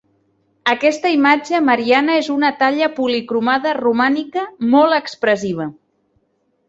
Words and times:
Aquesta 0.71 1.11
imatge 1.15 1.59
mariana 1.67 2.15
és 2.21 2.29
una 2.37 2.51
talla 2.63 2.89
policromada 3.01 3.75
romànica, 3.81 4.47
molt 4.73 4.99
expressiva. 5.01 5.69